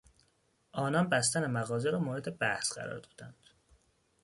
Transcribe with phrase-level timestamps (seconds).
[0.71, 3.47] آنان بستن مغازه را مورد بحث قرار دادند.